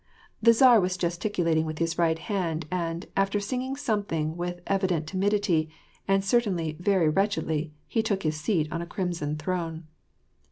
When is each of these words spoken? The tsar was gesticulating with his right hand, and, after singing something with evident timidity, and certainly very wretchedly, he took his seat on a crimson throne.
The 0.41 0.51
tsar 0.51 0.81
was 0.81 0.97
gesticulating 0.97 1.63
with 1.63 1.77
his 1.77 1.99
right 1.99 2.17
hand, 2.17 2.65
and, 2.71 3.05
after 3.15 3.39
singing 3.39 3.75
something 3.75 4.35
with 4.35 4.59
evident 4.65 5.05
timidity, 5.05 5.69
and 6.07 6.25
certainly 6.25 6.75
very 6.79 7.07
wretchedly, 7.07 7.71
he 7.87 8.01
took 8.01 8.23
his 8.23 8.41
seat 8.41 8.67
on 8.71 8.81
a 8.81 8.87
crimson 8.87 9.35
throne. 9.37 9.83